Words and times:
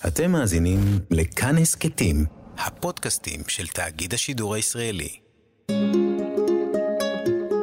אתם 0.00 0.32
מאזינים 0.32 0.80
לכאן 1.10 1.58
הסכתים, 1.58 2.24
הפודקאסטים 2.58 3.40
של 3.48 3.66
תאגיד 3.66 4.14
השידור 4.14 4.54
הישראלי. 4.54 5.18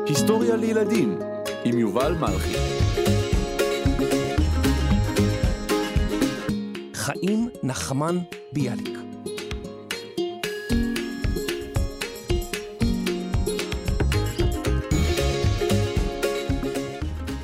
היסטוריה 0.05 0.55
לילדים 0.55 1.19
עם 1.65 1.79
יובל 1.79 2.13
מלכי. 2.13 2.57
חיים 6.93 7.49
נחמן 7.63 8.17
ביאליק 8.53 8.97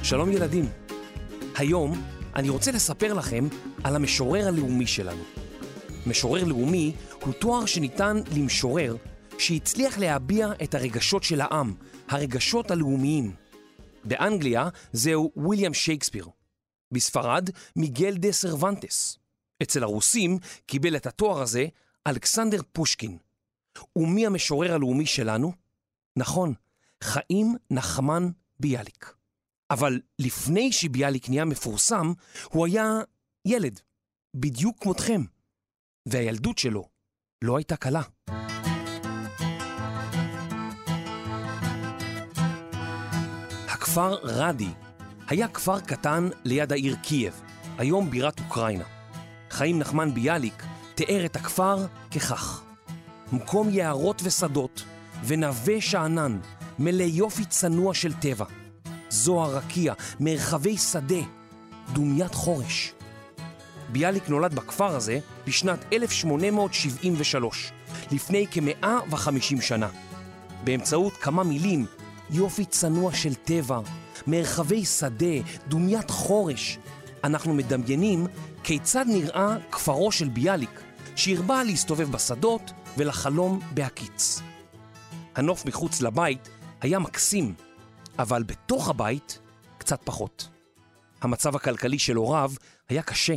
שלום 0.03 0.31
ילדים, 0.31 0.65
היום 1.55 2.16
אני 2.37 2.49
רוצה 2.49 2.71
לספר 2.71 3.13
לכם 3.13 3.47
על 3.83 3.95
המשורר 3.95 4.47
הלאומי 4.47 4.87
שלנו. 4.87 5.23
משורר 6.05 6.43
לאומי 6.43 6.95
הוא 7.21 7.33
תואר 7.33 7.65
שניתן 7.65 8.17
למשורר 8.35 8.95
שהצליח 9.37 9.97
להביע 9.97 10.47
את 10.63 10.75
הרגשות 10.75 11.23
של 11.23 11.41
העם, 11.41 11.73
הרגשות 12.07 12.71
הלאומיים. 12.71 13.35
באנגליה 14.03 14.69
זהו 14.93 15.31
ויליאם 15.37 15.73
שייקספיר. 15.73 16.27
בספרד 16.91 17.49
מיגל 17.75 18.17
דה 18.17 18.31
סרוונטס. 18.31 19.17
אצל 19.63 19.83
הרוסים 19.83 20.37
קיבל 20.65 20.95
את 20.95 21.07
התואר 21.07 21.41
הזה 21.41 21.65
אלכסנדר 22.07 22.61
פושקין. 22.71 23.17
ומי 23.95 24.25
המשורר 24.25 24.73
הלאומי 24.73 25.05
שלנו? 25.05 25.53
נכון, 26.15 26.53
חיים 27.03 27.55
נחמן 27.71 28.29
ביאליק. 28.59 29.16
אבל 29.71 29.99
לפני 30.19 30.71
שביאליק 30.71 31.29
נהיה 31.29 31.45
מפורסם, 31.45 32.13
הוא 32.49 32.65
היה 32.65 32.99
ילד, 33.47 33.79
בדיוק 34.35 34.83
כמותכם. 34.83 35.21
והילדות 36.05 36.57
שלו 36.57 36.89
לא 37.41 37.57
הייתה 37.57 37.75
קלה. 37.75 38.01
הכפר 43.67 44.13
רדי 44.23 44.69
היה 45.27 45.47
כפר 45.47 45.79
קטן 45.79 46.29
ליד 46.45 46.71
העיר 46.71 46.95
קייב, 46.95 47.41
היום 47.77 48.09
בירת 48.09 48.39
אוקראינה. 48.39 48.83
חיים 49.49 49.79
נחמן 49.79 50.13
ביאליק 50.13 50.63
תיאר 50.95 51.25
את 51.25 51.35
הכפר 51.35 51.85
ככך: 52.11 52.63
מקום 53.31 53.69
יערות 53.69 54.21
ושדות 54.23 54.83
ונווה 55.25 55.81
שאנן, 55.81 56.39
מלא 56.79 57.03
יופי 57.03 57.45
צנוע 57.45 57.93
של 57.93 58.13
טבע. 58.13 58.45
זוהר 59.09 59.55
רקיע, 59.55 59.93
מרחבי 60.19 60.77
שדה, 60.77 61.21
דומיית 61.93 62.33
חורש. 62.33 62.93
ביאליק 63.91 64.29
נולד 64.29 64.53
בכפר 64.55 64.95
הזה 64.95 65.19
בשנת 65.47 65.79
1873, 65.93 67.71
לפני 68.11 68.45
כ-150 68.51 69.61
שנה. 69.61 69.89
באמצעות 70.63 71.13
כמה 71.13 71.43
מילים, 71.43 71.85
יופי 72.29 72.65
צנוע 72.65 73.13
של 73.13 73.33
טבע, 73.35 73.79
מרחבי 74.27 74.85
שדה, 74.85 75.35
דומיית 75.67 76.09
חורש, 76.09 76.77
אנחנו 77.23 77.53
מדמיינים 77.53 78.27
כיצד 78.63 79.05
נראה 79.07 79.55
כפרו 79.71 80.11
של 80.11 80.29
ביאליק, 80.29 80.81
שהרבה 81.15 81.63
להסתובב 81.63 82.11
בשדות 82.11 82.71
ולחלום 82.97 83.59
בהקיץ. 83.73 84.41
הנוף 85.35 85.65
מחוץ 85.65 86.01
לבית 86.01 86.49
היה 86.81 86.99
מקסים, 86.99 87.53
אבל 88.19 88.43
בתוך 88.43 88.89
הבית 88.89 89.39
קצת 89.77 90.01
פחות. 90.03 90.49
המצב 91.21 91.55
הכלכלי 91.55 91.99
של 91.99 92.15
הוריו 92.15 92.51
היה 92.89 93.03
קשה. 93.03 93.35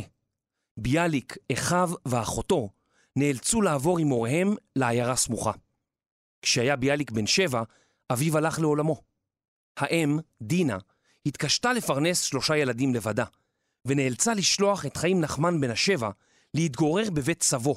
ביאליק, 0.77 1.37
אחיו 1.51 1.91
ואחותו 2.05 2.69
נאלצו 3.15 3.61
לעבור 3.61 3.99
עם 3.99 4.07
הוריהם 4.07 4.55
לעיירה 4.75 5.15
סמוכה. 5.15 5.51
כשהיה 6.41 6.75
ביאליק 6.75 7.11
בן 7.11 7.27
שבע, 7.27 7.63
אביו 8.11 8.37
הלך 8.37 8.59
לעולמו. 8.59 9.01
האם, 9.77 10.19
דינה, 10.41 10.77
התקשתה 11.25 11.73
לפרנס 11.73 12.21
שלושה 12.21 12.57
ילדים 12.57 12.95
לבדה, 12.95 13.25
ונאלצה 13.85 14.33
לשלוח 14.33 14.85
את 14.85 14.97
חיים 14.97 15.21
נחמן 15.21 15.61
בן 15.61 15.71
השבע 15.71 16.09
להתגורר 16.53 17.09
בבית 17.09 17.43
סבו, 17.43 17.75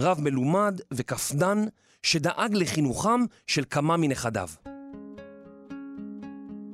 רב 0.00 0.20
מלומד 0.20 0.80
וקפדן 0.94 1.58
שדאג 2.02 2.54
לחינוכם 2.54 3.20
של 3.46 3.64
כמה 3.70 3.96
מנכדיו. 3.96 4.48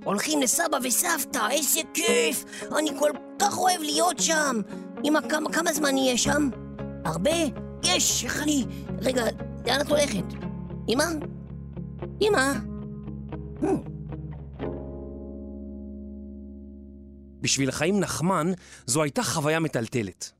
הולכים 0.04 0.42
לסבא 0.42 0.78
וסבתא, 0.84 1.48
איזה 1.50 1.80
כיף! 1.94 2.44
אני 2.78 2.90
כל 2.98 3.10
כך 3.38 3.58
אוהב 3.58 3.80
להיות 3.80 4.18
שם! 4.18 4.60
אמא, 5.04 5.20
כמה, 5.28 5.52
כמה 5.52 5.72
זמן 5.72 5.94
נהיה 5.94 6.18
שם? 6.18 6.48
הרבה? 7.04 7.30
יש, 7.84 8.24
איך 8.24 8.42
אני... 8.42 8.64
רגע, 9.00 9.24
לאן 9.66 9.80
את 9.80 9.88
הולכת? 9.88 10.24
אמא? 10.88 11.04
אמא? 12.22 12.52
Hmm. 13.60 13.66
בשביל 17.40 17.70
חיים 17.70 18.00
נחמן 18.00 18.52
זו 18.86 19.02
הייתה 19.02 19.22
חוויה 19.22 19.60
מטלטלת. 19.60 20.32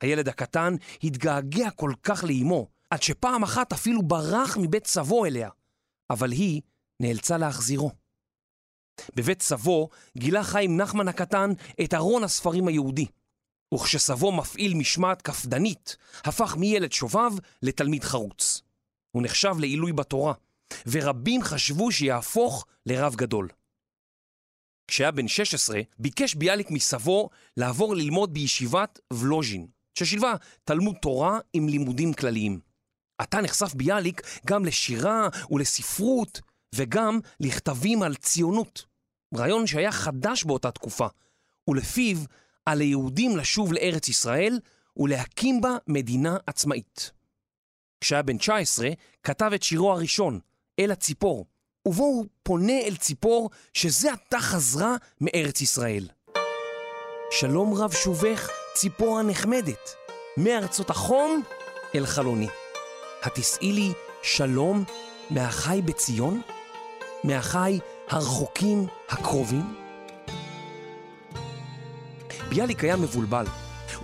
הילד 0.00 0.28
הקטן 0.28 0.74
התגעגע 1.02 1.70
כל 1.70 1.92
כך 2.02 2.24
לאימו, 2.24 2.68
עד 2.90 3.02
שפעם 3.02 3.42
אחת 3.42 3.72
אפילו 3.72 4.02
ברח 4.02 4.56
מבית 4.60 4.86
סבו 4.86 5.24
אליה, 5.24 5.48
אבל 6.10 6.32
היא 6.32 6.60
נאלצה 7.00 7.38
להחזירו. 7.38 8.01
בבית 9.14 9.42
סבו 9.42 9.88
גילה 10.18 10.44
חיים 10.44 10.76
נחמן 10.76 11.08
הקטן 11.08 11.50
את 11.84 11.94
ארון 11.94 12.24
הספרים 12.24 12.68
היהודי, 12.68 13.06
וכשסבו 13.74 14.32
מפעיל 14.32 14.74
משמעת 14.74 15.22
קפדנית, 15.22 15.96
הפך 16.24 16.56
מילד 16.56 16.92
שובב 16.92 17.30
לתלמיד 17.62 18.04
חרוץ. 18.04 18.62
הוא 19.10 19.22
נחשב 19.22 19.54
לעילוי 19.58 19.92
בתורה, 19.92 20.32
ורבים 20.86 21.42
חשבו 21.42 21.92
שיהפוך 21.92 22.66
לרב 22.86 23.14
גדול. 23.14 23.48
כשהיה 24.88 25.10
בן 25.10 25.28
16, 25.28 25.80
ביקש 25.98 26.34
ביאליק 26.34 26.70
מסבו 26.70 27.30
לעבור 27.56 27.94
ללמוד 27.94 28.34
בישיבת 28.34 29.00
ולוז'ין, 29.12 29.66
ששילבה 29.94 30.34
תלמוד 30.64 30.96
תורה 31.02 31.38
עם 31.52 31.68
לימודים 31.68 32.12
כלליים. 32.12 32.60
עתה 33.18 33.40
נחשף 33.40 33.74
ביאליק 33.74 34.22
גם 34.46 34.64
לשירה 34.64 35.28
ולספרות, 35.50 36.40
וגם 36.74 37.20
לכתבים 37.40 38.02
על 38.02 38.14
ציונות. 38.14 38.84
רעיון 39.36 39.66
שהיה 39.66 39.92
חדש 39.92 40.44
באותה 40.44 40.70
תקופה, 40.70 41.06
ולפיו 41.68 42.16
על 42.66 42.80
היהודים 42.80 43.36
לשוב 43.36 43.72
לארץ 43.72 44.08
ישראל 44.08 44.60
ולהקים 44.96 45.60
בה 45.60 45.76
מדינה 45.86 46.36
עצמאית. 46.46 47.10
כשהיה 48.00 48.22
בן 48.22 48.38
19, 48.38 48.88
כתב 49.22 49.50
את 49.54 49.62
שירו 49.62 49.92
הראשון, 49.92 50.40
אל 50.78 50.90
הציפור, 50.90 51.46
ובו 51.88 52.04
הוא 52.04 52.26
פונה 52.42 52.80
אל 52.80 52.96
ציפור 52.96 53.50
שזה 53.74 54.12
עתה 54.12 54.40
חזרה 54.40 54.96
מארץ 55.20 55.60
ישראל. 55.60 56.08
שלום 57.30 57.74
רב 57.74 57.92
שובך, 57.92 58.50
ציפור 58.74 59.18
הנחמדת, 59.18 59.94
מארצות 60.36 60.90
החום 60.90 61.42
אל 61.94 62.06
חלוני. 62.06 62.48
התשאי 63.22 63.72
לי 63.72 63.92
שלום 64.22 64.84
מהחי 65.30 65.80
בציון? 65.84 66.42
מהחי 67.24 67.78
הרחוקים 68.12 68.86
הקרובים? 69.08 69.74
ביאליק 72.48 72.84
היה 72.84 72.96
מבולבל. 72.96 73.46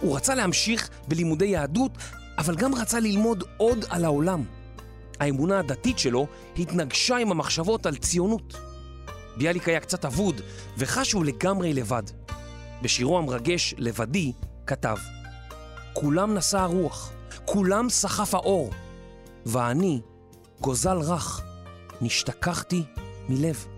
הוא 0.00 0.16
רצה 0.16 0.34
להמשיך 0.34 0.90
בלימודי 1.08 1.46
יהדות, 1.46 1.92
אבל 2.38 2.56
גם 2.56 2.74
רצה 2.74 3.00
ללמוד 3.00 3.44
עוד 3.56 3.84
על 3.88 4.04
העולם. 4.04 4.44
האמונה 5.20 5.58
הדתית 5.58 5.98
שלו 5.98 6.26
התנגשה 6.58 7.16
עם 7.16 7.30
המחשבות 7.30 7.86
על 7.86 7.96
ציונות. 7.96 8.56
ביאליק 9.36 9.68
היה 9.68 9.80
קצת 9.80 10.04
אבוד, 10.04 10.40
וחש 10.78 11.08
שהוא 11.08 11.24
לגמרי 11.24 11.74
לבד. 11.74 12.02
בשירו 12.82 13.18
המרגש 13.18 13.74
"לבדי" 13.78 14.32
כתב: 14.66 14.96
כולם 15.92 16.34
נשא 16.34 16.58
הרוח, 16.58 17.12
כולם 17.44 17.88
סחף 17.90 18.34
האור, 18.34 18.70
ואני, 19.46 20.00
גוזל 20.60 20.98
רך, 20.98 21.42
נשתכחתי 22.00 22.82
מלב. 23.28 23.77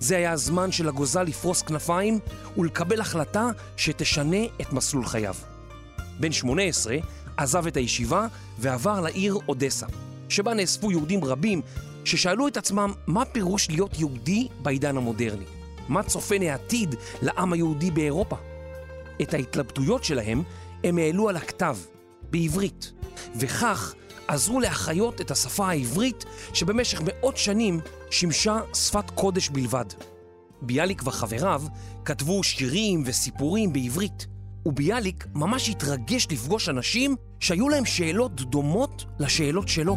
זה 0.00 0.16
היה 0.16 0.32
הזמן 0.32 0.72
של 0.72 0.88
הגוזל 0.88 1.22
לפרוס 1.22 1.62
כנפיים 1.62 2.18
ולקבל 2.56 3.00
החלטה 3.00 3.50
שתשנה 3.76 4.44
את 4.60 4.72
מסלול 4.72 5.06
חייו. 5.06 5.34
בן 6.20 6.32
18 6.32 6.96
עזב 7.36 7.66
את 7.66 7.76
הישיבה 7.76 8.26
ועבר 8.58 9.00
לעיר 9.00 9.38
אודסה. 9.48 9.86
שבה 10.28 10.54
נאספו 10.54 10.90
יהודים 10.90 11.24
רבים 11.24 11.62
ששאלו 12.04 12.48
את 12.48 12.56
עצמם 12.56 12.92
מה 13.06 13.24
פירוש 13.24 13.70
להיות 13.70 13.98
יהודי 13.98 14.48
בעידן 14.62 14.96
המודרני. 14.96 15.44
מה 15.88 16.02
צופן 16.02 16.42
העתיד 16.42 16.94
לעם 17.22 17.52
היהודי 17.52 17.90
באירופה? 17.90 18.36
את 19.22 19.34
ההתלבטויות 19.34 20.04
שלהם 20.04 20.42
הם 20.84 20.98
העלו 20.98 21.28
על 21.28 21.36
הכתב, 21.36 21.76
בעברית, 22.30 22.92
וכך 23.36 23.94
עזרו 24.30 24.60
להחיות 24.60 25.20
את 25.20 25.30
השפה 25.30 25.68
העברית 25.68 26.24
שבמשך 26.54 27.00
מאות 27.04 27.36
שנים 27.36 27.80
שימשה 28.10 28.60
שפת 28.74 29.10
קודש 29.10 29.48
בלבד. 29.48 29.84
ביאליק 30.62 31.02
וחבריו 31.04 31.62
כתבו 32.04 32.42
שירים 32.42 33.02
וסיפורים 33.06 33.72
בעברית, 33.72 34.26
וביאליק 34.66 35.26
ממש 35.34 35.68
התרגש 35.68 36.26
לפגוש 36.30 36.68
אנשים 36.68 37.16
שהיו 37.40 37.68
להם 37.68 37.84
שאלות 37.84 38.40
דומות 38.40 39.04
לשאלות 39.18 39.68
שלו. 39.68 39.96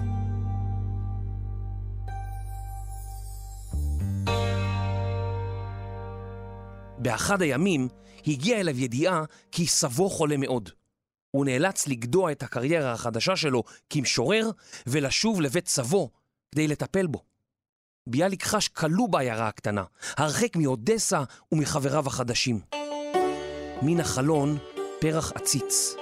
באחד 6.98 7.42
הימים 7.42 7.88
הגיעה 8.28 8.60
אליו 8.60 8.80
ידיעה 8.80 9.24
כי 9.52 9.68
סבו 9.68 10.10
חולה 10.10 10.38
מאוד. 10.38 10.70
הוא 11.36 11.46
נאלץ 11.46 11.88
לגדוע 11.88 12.32
את 12.32 12.44
הקריירה 12.44 12.92
החדשה 12.92 13.36
שלו 13.36 13.64
כמשורר 13.90 14.50
ולשוב 14.88 15.42
לבית 15.42 15.68
סבו 15.68 16.10
כדי 16.52 16.68
לטפל 16.68 17.08
בו. 17.08 17.24
ביאליק 18.08 18.44
חש 18.44 18.68
כלוא 18.68 19.10
בעיירה 19.10 19.48
הקטנה, 19.48 19.84
הרחק 20.18 20.56
מאודסה 20.56 21.24
ומחבריו 21.52 22.08
החדשים. 22.08 22.60
מן 23.82 24.00
החלון 24.00 24.58
פרח 25.00 25.32
עציץ. 25.36 25.96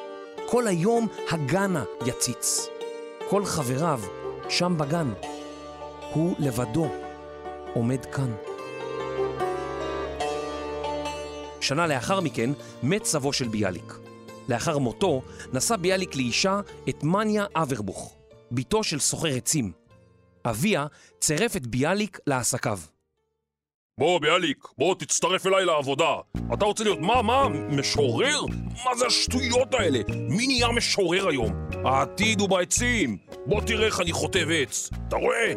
כל 0.49 0.67
היום 0.67 1.07
הגנה 1.31 1.83
יציץ. 2.05 2.67
כל 3.29 3.45
חבריו 3.45 4.01
שם 4.49 4.77
בגן. 4.77 5.13
הוא 6.13 6.35
לבדו 6.39 6.87
עומד 7.73 8.05
כאן. 8.05 8.33
שנה 11.61 11.87
לאחר 11.87 12.19
מכן 12.19 12.49
מת 12.83 13.05
סבו 13.05 13.33
של 13.33 13.47
ביאליק. 13.47 14.00
לאחר 14.49 14.77
מותו 14.77 15.21
נשא 15.53 15.75
ביאליק 15.75 16.15
לאישה 16.15 16.59
את 16.89 17.03
מניה 17.03 17.45
אברבוך, 17.55 18.15
בתו 18.51 18.83
של 18.83 18.99
סוחר 18.99 19.35
עצים. 19.35 19.71
אביה 20.45 20.85
צירף 21.19 21.55
את 21.55 21.67
ביאליק 21.67 22.19
לעסקיו. 22.27 22.79
בוא, 23.97 24.19
ביאליק, 24.19 24.67
בוא 24.77 24.95
תצטרף 24.95 25.47
אליי 25.47 25.65
לעבודה. 25.65 26.15
אתה 26.53 26.65
רוצה 26.65 26.83
להיות 26.83 26.99
מה, 26.99 27.21
מה, 27.21 27.47
משורר? 27.49 28.41
מה 28.85 28.95
זה 28.95 29.05
השטויות 29.05 29.73
האלה? 29.73 29.99
מי 30.29 30.47
נהיה 30.47 30.67
משורר 30.71 31.27
היום? 31.27 31.51
העתיד 31.85 32.39
הוא 32.39 32.49
בעצים. 32.49 33.17
בוא 33.45 33.61
תראה 33.61 33.85
איך 33.85 33.99
אני 33.99 34.11
חוטב 34.11 34.47
עץ. 34.51 34.89
אתה 35.07 35.15
רואה? 35.15 35.53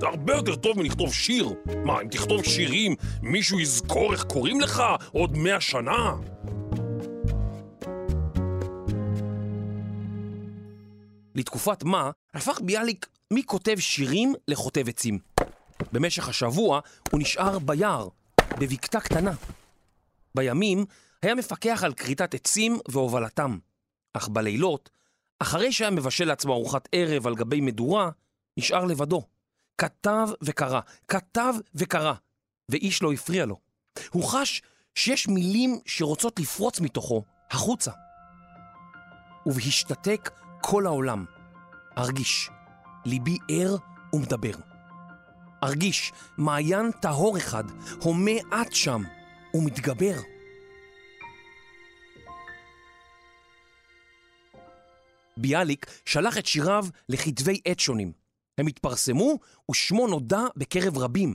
זה 0.00 0.06
הרבה 0.06 0.34
יותר 0.34 0.56
טוב 0.56 0.78
מלכתוב 0.78 1.14
שיר. 1.14 1.48
מה, 1.84 2.00
אם 2.00 2.08
תכתוב 2.08 2.44
שירים, 2.44 2.94
מישהו 3.22 3.60
יזכור 3.60 4.12
איך 4.12 4.24
קוראים 4.24 4.60
לך 4.60 4.82
עוד 5.12 5.36
מאה 5.36 5.60
שנה? 5.60 6.14
לתקופת 11.34 11.82
מה 11.82 12.10
הפך 12.34 12.60
ביאליק 12.60 13.06
מכותב 13.32 13.76
שירים 13.78 14.34
לכותב 14.48 14.88
עצים. 14.88 15.18
במשך 15.92 16.28
השבוע 16.28 16.80
הוא 17.10 17.20
נשאר 17.20 17.58
ביער, 17.58 18.08
בבקתה 18.60 19.00
קטנה. 19.00 19.32
בימים 20.36 20.84
היה 21.22 21.34
מפקח 21.34 21.84
על 21.84 21.94
כריתת 21.94 22.34
עצים 22.34 22.78
והובלתם, 22.88 23.58
אך 24.14 24.28
בלילות, 24.28 24.90
אחרי 25.38 25.72
שהיה 25.72 25.90
מבשל 25.90 26.24
לעצמו 26.24 26.52
ארוחת 26.52 26.88
ערב 26.92 27.26
על 27.26 27.34
גבי 27.34 27.60
מדורה, 27.60 28.10
נשאר 28.56 28.84
לבדו. 28.84 29.22
כתב 29.78 30.28
וקרא, 30.42 30.80
כתב 31.08 31.54
וקרא, 31.74 32.14
ואיש 32.68 33.02
לא 33.02 33.12
הפריע 33.12 33.46
לו. 33.46 33.56
הוא 34.10 34.24
חש 34.24 34.62
שיש 34.94 35.28
מילים 35.28 35.80
שרוצות 35.86 36.40
לפרוץ 36.40 36.80
מתוכו 36.80 37.24
החוצה. 37.50 37.90
ובהשתתק 39.46 40.30
כל 40.66 40.86
העולם. 40.86 41.24
ארגיש, 41.98 42.50
ליבי 43.04 43.38
ער 43.50 43.76
ומדבר. 44.12 44.54
ארגיש 45.62 46.12
מעיין 46.38 46.90
טהור 47.02 47.36
אחד, 47.38 47.64
הומה 48.02 48.30
עד 48.50 48.72
שם 48.72 49.02
ומתגבר. 49.54 50.20
ביאליק 55.36 55.86
שלח 56.04 56.38
את 56.38 56.46
שיריו 56.46 56.84
לכתבי 57.08 57.60
עת 57.64 57.80
שונים. 57.80 58.12
הם 58.58 58.66
התפרסמו 58.66 59.38
ושמו 59.70 60.06
נודע 60.06 60.42
בקרב 60.56 60.98
רבים. 60.98 61.34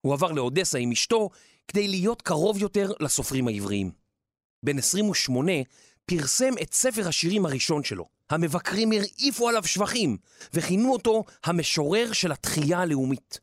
הוא 0.00 0.14
עבר 0.14 0.32
לאודסה 0.32 0.78
עם 0.78 0.92
אשתו 0.92 1.30
כדי 1.68 1.88
להיות 1.88 2.22
קרוב 2.22 2.58
יותר 2.58 2.92
לסופרים 3.00 3.48
העבריים. 3.48 3.90
בן 4.62 4.78
28 4.78 5.52
פרסם 6.06 6.54
את 6.62 6.74
ספר 6.74 7.08
השירים 7.08 7.46
הראשון 7.46 7.84
שלו. 7.84 8.08
המבקרים 8.30 8.92
הרעיפו 8.92 9.48
עליו 9.48 9.64
שבחים 9.66 10.16
וכינו 10.54 10.92
אותו 10.92 11.24
המשורר 11.44 12.12
של 12.12 12.32
התחייה 12.32 12.78
הלאומית. 12.78 13.40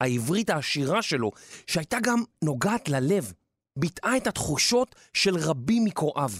העברית 0.00 0.50
העשירה 0.50 1.02
שלו, 1.02 1.30
שהייתה 1.66 1.96
גם 2.02 2.22
נוגעת 2.44 2.88
ללב, 2.88 3.32
ביטאה 3.76 4.16
את 4.16 4.26
התחושות 4.26 4.94
של 5.12 5.36
רבים 5.36 5.84
מקוראיו. 5.84 6.30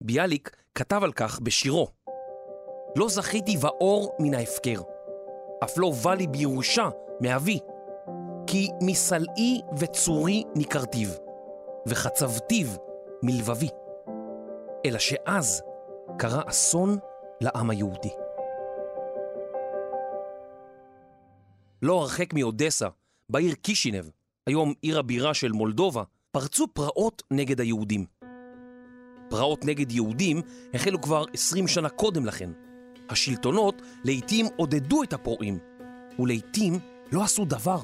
ביאליק 0.00 0.56
כתב 0.74 1.00
על 1.04 1.12
כך 1.12 1.40
בשירו: 1.40 1.88
לא 2.96 3.08
זכיתי 3.08 3.56
באור 3.56 4.16
מן 4.18 4.34
ההפקר, 4.34 4.80
אף 5.64 5.78
לא 5.78 5.90
בא 5.90 6.14
לי 6.14 6.26
בירושה 6.26 6.88
מאבי, 7.20 7.58
כי 8.46 8.68
מסלעי 8.82 9.60
וצורי 9.78 10.44
ניכרתיו, 10.56 11.08
וחצבתיו 11.86 12.66
מלבבי. 13.22 13.68
אלא 14.84 14.98
שאז 14.98 15.62
קרה 16.18 16.42
אסון 16.46 16.98
לעם 17.40 17.70
היהודי. 17.70 18.10
לא 21.82 22.00
הרחק 22.00 22.34
מאודסה, 22.34 22.88
בעיר 23.28 23.54
קישינב, 23.54 24.04
היום 24.46 24.74
עיר 24.82 24.98
הבירה 24.98 25.34
של 25.34 25.52
מולדובה, 25.52 26.02
פרצו 26.30 26.66
פרעות 26.72 27.22
נגד 27.30 27.60
היהודים. 27.60 28.04
פרעות 29.30 29.64
נגד 29.64 29.92
יהודים 29.92 30.42
החלו 30.74 31.00
כבר 31.00 31.24
20 31.32 31.68
שנה 31.68 31.88
קודם 31.88 32.26
לכן. 32.26 32.50
השלטונות 33.08 33.82
לעתים 34.04 34.46
עודדו 34.56 35.02
את 35.02 35.12
הפורעים, 35.12 35.58
ולעתים 36.18 36.78
לא 37.12 37.22
עשו 37.22 37.44
דבר. 37.44 37.78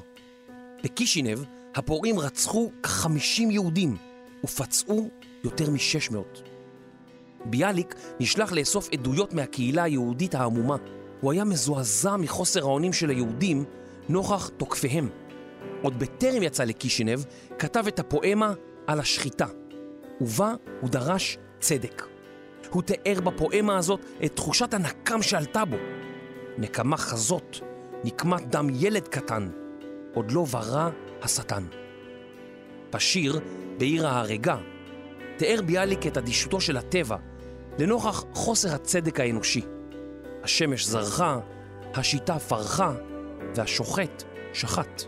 בקישינב 0.85 1.39
הפורעים 1.75 2.19
רצחו 2.19 2.71
כ-50 2.83 3.43
יהודים 3.51 3.97
ופצעו 4.45 5.09
יותר 5.45 5.71
מ-600. 5.71 6.54
ביאליק 7.45 7.95
נשלח 8.21 8.53
לאסוף 8.53 8.89
עדויות 8.93 9.33
מהקהילה 9.33 9.83
היהודית 9.83 10.35
העמומה. 10.35 10.77
הוא 11.21 11.33
היה 11.33 11.45
מזועזע 11.45 12.17
מחוסר 12.17 12.61
האונים 12.61 12.93
של 12.93 13.11
היהודים 13.11 13.65
נוכח 14.09 14.49
תוקפיהם. 14.57 15.09
עוד 15.83 15.99
בטרם 15.99 16.43
יצא 16.43 16.65
לקישינב, 16.65 17.21
כתב 17.59 17.85
את 17.89 17.99
הפואמה 17.99 18.53
על 18.87 19.01
השחיטה, 19.01 19.47
ובה 20.21 20.55
הוא 20.81 20.91
דרש 20.91 21.39
צדק. 21.61 22.03
הוא 22.71 22.83
תיאר 22.83 23.21
בפואמה 23.21 23.77
הזאת 23.77 24.01
את 24.25 24.37
תחושת 24.37 24.75
הנקם 24.75 25.23
שעלתה 25.23 25.65
בו. 25.65 25.77
נקמה 26.59 26.97
חזות, 26.97 27.61
נקמת 28.05 28.51
דם 28.51 28.67
ילד 28.73 29.09
קטן, 29.09 29.49
עוד 30.15 30.33
לא 30.33 30.45
ברא 30.45 30.91
השטן. 31.23 31.65
בשיר, 32.93 33.41
בעיר 33.79 34.07
ההרגה, 34.07 34.57
תיאר 35.37 35.63
ביאליק 35.63 36.07
את 36.07 36.19
אדישותו 36.19 36.61
של 36.61 36.77
הטבע 36.77 37.17
לנוכח 37.79 38.25
חוסר 38.35 38.75
הצדק 38.75 39.21
האנושי. 39.21 39.63
השמש 40.43 40.87
זרחה, 40.87 41.39
השיטה 41.95 42.39
פרחה, 42.39 42.93
והשוחט 43.55 44.23
שחט. 44.53 45.03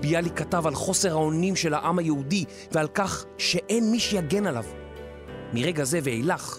ביאליק 0.00 0.38
כתב 0.38 0.66
על 0.66 0.74
חוסר 0.74 1.10
האונים 1.10 1.56
של 1.56 1.74
העם 1.74 1.98
היהודי 1.98 2.44
ועל 2.72 2.88
כך 2.88 3.24
שאין 3.38 3.90
מי 3.90 4.00
שיגן 4.00 4.46
עליו. 4.46 4.64
מרגע 5.54 5.84
זה 5.84 5.98
ואילך 6.02 6.58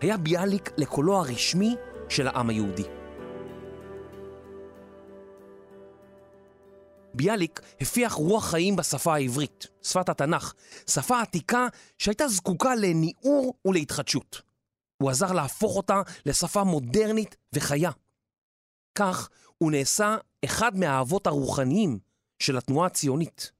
היה 0.00 0.16
ביאליק 0.16 0.70
לקולו 0.76 1.16
הרשמי 1.16 1.74
של 2.08 2.28
העם 2.28 2.50
היהודי. 2.50 2.84
ביאליק 7.14 7.60
הפיח 7.80 8.12
רוח 8.12 8.50
חיים 8.50 8.76
בשפה 8.76 9.14
העברית, 9.14 9.66
שפת 9.82 10.08
התנ"ך, 10.08 10.54
שפה 10.90 11.20
עתיקה 11.20 11.66
שהייתה 11.98 12.28
זקוקה 12.28 12.74
לניעור 12.74 13.54
ולהתחדשות. 13.64 14.53
הוא 15.04 15.10
עזר 15.10 15.32
להפוך 15.32 15.76
אותה 15.76 16.02
לשפה 16.26 16.64
מודרנית 16.64 17.36
וחיה. 17.52 17.90
כך 18.94 19.28
הוא 19.58 19.72
נעשה 19.72 20.16
אחד 20.44 20.76
מהאבות 20.76 21.26
הרוחניים 21.26 21.98
של 22.38 22.56
התנועה 22.56 22.86
הציונית. 22.86 23.52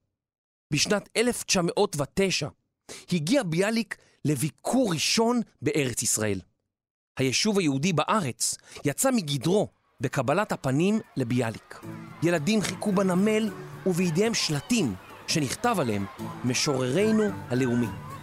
בשנת 0.71 1.09
1909 1.17 2.49
הגיע 3.13 3.43
ביאליק 3.43 3.97
לביקור 4.25 4.93
ראשון 4.93 5.41
בארץ 5.63 6.03
ישראל. 6.03 6.41
היישוב 7.17 7.59
היהודי 7.59 7.93
בארץ 7.93 8.55
יצא 8.85 9.11
מגדרו 9.11 9.69
בקבלת 10.01 10.53
הפנים 10.53 11.01
לביאליק. 11.17 11.81
ילדים 12.23 12.63
חיכו 12.63 12.93
בנמל 12.93 13.51
ובידיהם 13.87 14.35
שלטים 14.35 14.95
שנכתב 15.27 15.77
עליהם 15.79 16.07
משוררנו 16.45 17.25
הלאומי. 17.49 18.13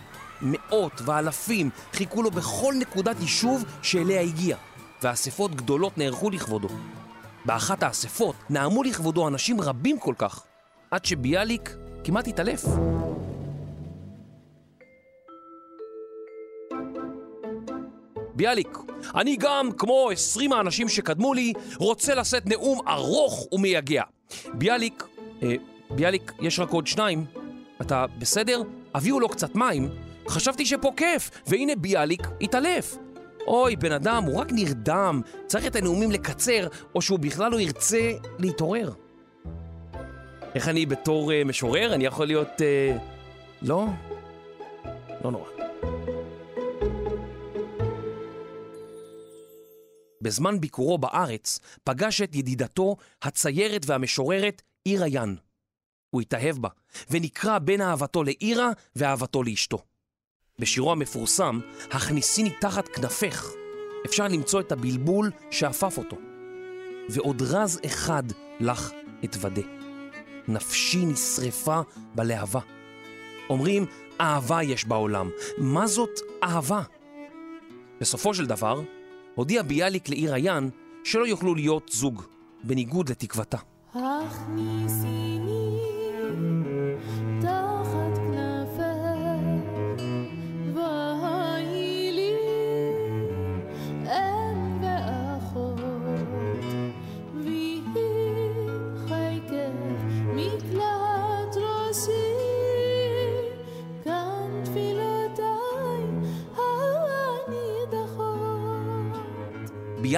מאות 0.42 1.02
ואלפים 1.06 1.70
חיכו 1.94 2.24
לו 2.24 2.32
בכל 2.32 2.74
נקודת 2.80 3.16
יישוב 3.22 3.66
שאליה 3.82 4.22
הגיע, 4.22 4.58
ואספות 5.04 5.56
גדולות 5.56 5.98
נערכו 5.98 6.30
לכבודו. 6.30 6.68
באחת 7.46 7.84
האספות 7.84 8.36
נאמו 8.50 8.84
לכבודו 8.84 9.28
אנשים 9.28 9.62
רבים 9.62 10.00
כל 10.00 10.14
כך, 10.18 10.44
עד 10.92 11.06
שביאליק 11.06 11.76
כמעט 12.04 12.28
התעלף. 12.28 12.66
ביאליק, 18.36 18.78
אני 19.16 19.36
גם, 19.40 19.70
כמו 19.78 20.10
20 20.12 20.54
האנשים 20.54 20.90
שקדמו 20.90 21.34
לי, 21.34 21.54
רוצה 21.78 22.16
לשאת 22.16 22.46
נאום 22.46 22.88
ארוך 22.88 23.48
ומייגע. 23.52 24.04
ביאליק, 24.54 25.04
אה, 25.44 25.56
ביאליק, 25.90 26.32
יש 26.42 26.60
רק 26.60 26.70
עוד 26.70 26.88
שניים. 26.88 27.26
אתה 27.82 28.06
בסדר? 28.18 28.62
הביאו 28.94 29.20
לו 29.20 29.30
קצת 29.30 29.56
מים. 29.56 29.90
חשבתי 30.28 30.66
שפה 30.66 30.92
כיף, 30.98 31.30
והנה 31.48 31.76
ביאליק 31.76 32.28
התעלף. 32.42 32.98
אוי, 33.48 33.76
בן 33.76 33.92
אדם, 33.92 34.24
הוא 34.24 34.40
רק 34.40 34.52
נרדם, 34.52 35.22
צריך 35.48 35.68
את 35.68 35.76
הנאומים 35.76 36.12
לקצר, 36.12 36.68
או 36.96 37.02
שהוא 37.02 37.20
בכלל 37.20 37.52
לא 37.52 37.60
ירצה 37.60 38.12
להתעורר. 38.40 38.92
איך 40.56 40.68
אני 40.68 40.86
בתור 40.86 41.32
uh, 41.32 41.48
משורר? 41.48 41.94
אני 41.94 42.06
יכול 42.06 42.28
להיות... 42.28 42.48
Uh, 42.48 43.00
לא? 43.62 43.86
לא 45.24 45.32
נורא. 45.32 45.50
בזמן 50.22 50.60
ביקורו 50.60 50.98
בארץ 50.98 51.60
פגש 51.84 52.22
את 52.22 52.36
ידידתו, 52.36 52.96
הציירת 53.22 53.82
והמשוררת 53.86 54.62
עירה 54.84 55.08
ין. 55.08 55.36
הוא 56.10 56.22
התאהב 56.22 56.58
בה, 56.58 56.70
ונקרא 57.10 57.60
בין 57.60 57.82
אהבתו 57.82 58.24
לעירה 58.24 58.72
ואהבתו 58.96 59.44
לאשתו. 59.44 59.84
בשירו 60.62 60.92
המפורסם, 60.92 61.60
הכניסיני 61.92 62.50
תחת 62.50 62.88
כנפך, 62.88 63.52
אפשר 64.06 64.28
למצוא 64.28 64.60
את 64.60 64.72
הבלבול 64.72 65.32
שאפף 65.52 65.98
אותו. 65.98 66.18
ועוד 67.10 67.42
רז 67.42 67.80
אחד 67.86 68.24
לך 68.60 68.92
אתוודה. 69.24 69.62
נפשי 70.48 71.06
נשרפה 71.06 71.82
בלהבה. 72.16 72.60
אומרים, 73.50 73.86
אהבה 74.22 74.64
יש 74.64 74.86
בעולם. 74.86 75.30
מה 75.58 75.88
זאת 75.88 76.20
אהבה? 76.44 76.82
בסופו 78.02 78.34
של 78.34 78.46
דבר, 78.46 78.82
הודיע 79.36 79.64
ביאליק 79.64 80.10
לעיר 80.10 80.34
עיין 80.34 80.70
שלא 81.04 81.28
יוכלו 81.28 81.56
להיות 81.56 81.90
זוג, 81.94 82.24
בניגוד 82.64 83.10
לתקוותה. 83.10 83.58
הכניסיני 83.94 85.01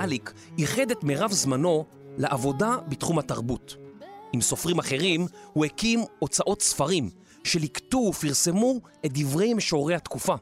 ביאליק 0.04 0.34
ייחד 0.58 0.92
את 0.92 1.04
מירב 1.04 1.32
זמנו 1.32 1.86
לעבודה 2.18 2.78
בתחום 2.88 3.20
התרבות. 3.20 3.76
עם 4.34 4.42
סופרים 4.42 4.80
אחרים 4.80 5.26
הוא 5.54 5.66
הקים 5.66 6.00
הוצאות 6.20 6.62
ספרים 6.62 7.10
שליקטו 7.44 7.98
ופרסמו 7.98 8.80
את 9.06 9.12
דברי 9.14 9.54
משוררי 9.54 9.96
התקופה, 9.96 10.36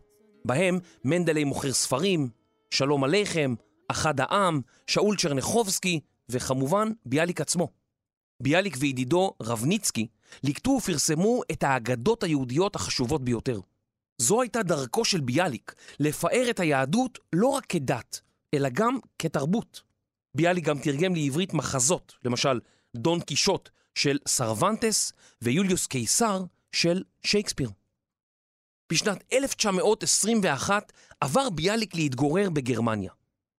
בהם 0.45 0.79
מנדלי 1.05 1.43
מוכר 1.43 1.73
ספרים, 1.73 2.29
שלום 2.69 3.03
עליכם, 3.03 3.55
אחד 3.87 4.19
העם, 4.19 4.61
שאול 4.87 5.15
צ'רניחובסקי 5.17 5.99
וכמובן 6.29 6.91
ביאליק 7.05 7.41
עצמו. 7.41 7.67
ביאליק 8.39 8.77
וידידו 8.79 9.33
רבניצקי 9.41 10.07
ליקטו 10.43 10.71
ופרסמו 10.71 11.41
את 11.51 11.63
האגדות 11.63 12.23
היהודיות 12.23 12.75
החשובות 12.75 13.23
ביותר. 13.23 13.59
זו 14.17 14.41
הייתה 14.41 14.63
דרכו 14.63 15.05
של 15.05 15.19
ביאליק 15.19 15.73
לפאר 15.99 16.47
את 16.49 16.59
היהדות 16.59 17.19
לא 17.33 17.47
רק 17.47 17.65
כדת, 17.65 18.21
אלא 18.53 18.69
גם 18.73 18.99
כתרבות. 19.19 19.81
ביאליק 20.35 20.65
גם 20.65 20.79
תרגם 20.79 21.15
לעברית 21.15 21.53
מחזות, 21.53 22.13
למשל 22.25 22.59
דון 22.95 23.21
קישוט 23.21 23.69
של 23.95 24.17
סרוונטס 24.27 25.13
ויוליוס 25.41 25.87
קיסר 25.87 26.43
של 26.71 27.03
שייקספיר. 27.25 27.69
בשנת 28.91 29.23
1921 29.33 30.91
עבר 31.21 31.49
ביאליק 31.49 31.95
להתגורר 31.95 32.49
בגרמניה. 32.49 33.11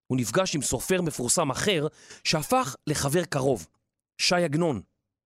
הוא 0.07 0.19
נפגש 0.19 0.55
עם 0.55 0.63
סופר 0.63 1.03
מפורסם 1.03 1.51
אחר 1.51 1.87
שהפך 2.25 2.77
לחבר 2.87 3.25
קרוב, 3.25 3.69
שי 4.19 4.35
עגנון. 4.35 4.83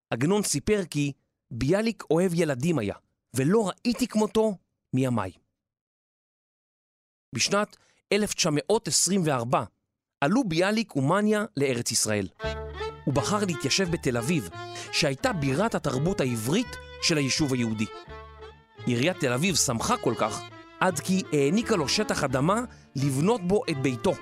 עגנון 0.09 0.43
סיפר 0.43 0.85
כי 0.89 1.11
ביאליק 1.51 2.03
אוהב 2.11 2.33
ילדים 2.33 2.79
היה, 2.79 2.95
ולא 3.35 3.69
ראיתי 3.69 4.07
כמותו 4.07 4.57
מימיי. 4.93 5.31
בשנת 7.35 7.77
1924 8.13 9.63
עלו 10.21 10.43
ביאליק 10.43 10.95
ומניה 10.95 11.45
לארץ 11.57 11.91
ישראל. 11.91 12.27
הוא 13.05 13.13
בחר 13.13 13.45
להתיישב 13.45 13.91
בתל 13.91 14.17
אביב, 14.17 14.49
שהייתה 14.91 15.33
בירת 15.33 15.75
התרבות 15.75 16.21
העברית 16.21 16.77
של 17.01 17.17
היישוב 17.17 17.53
היהודי. 17.53 17.85
עיריית 18.85 19.19
תל 19.19 19.33
אביב 19.33 19.55
שמחה 19.55 19.97
כל 19.97 20.13
כך, 20.17 20.41
עד 20.79 20.99
כי 20.99 21.23
העניקה 21.33 21.75
לו 21.75 21.89
שטח 21.89 22.23
אדמה 22.23 22.61
לבנות 22.95 23.47
בו 23.47 23.61
את 23.69 23.81
ביתו, 23.81 24.13